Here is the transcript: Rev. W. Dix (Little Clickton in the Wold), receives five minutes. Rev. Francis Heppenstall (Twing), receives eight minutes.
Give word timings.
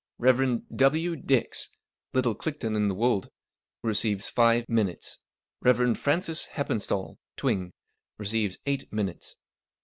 Rev. 0.17 0.61
W. 0.75 1.15
Dix 1.15 1.69
(Little 2.11 2.33
Clickton 2.33 2.75
in 2.75 2.87
the 2.87 2.95
Wold), 2.95 3.29
receives 3.83 4.29
five 4.29 4.67
minutes. 4.67 5.19
Rev. 5.61 5.95
Francis 5.95 6.47
Heppenstall 6.47 7.17
(Twing), 7.37 7.69
receives 8.17 8.57
eight 8.65 8.91
minutes. 8.91 9.35